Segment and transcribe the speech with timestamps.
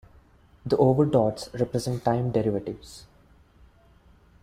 [0.65, 3.05] The over-dots represent time derivatives.